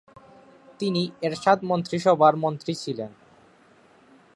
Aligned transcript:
তিনি 0.79 1.01
এরশাদ 1.21 1.59
মন্ত্রীসভার 1.63 2.33
মন্ত্রী 2.35 2.73
ছিলেন। 2.75 3.11